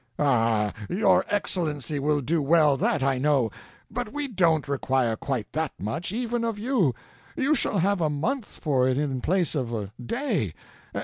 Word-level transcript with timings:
"Ah, 0.17 0.73
your 0.89 1.23
Excellency 1.29 1.99
will 1.99 2.21
do 2.21 2.41
well, 2.41 2.75
that 2.75 3.03
I 3.03 3.19
know; 3.19 3.51
but 3.91 4.11
we 4.11 4.27
don't 4.27 4.67
require 4.67 5.15
quite 5.15 5.53
that 5.53 5.73
much, 5.79 6.11
even 6.11 6.43
of 6.43 6.57
you; 6.57 6.95
you 7.37 7.53
shall 7.53 7.77
have 7.77 8.01
a 8.01 8.09
month 8.09 8.47
for 8.47 8.87
it 8.87 8.97
in 8.97 9.21
place 9.21 9.53
of 9.53 9.75
a 9.75 9.91
day. 10.03 10.55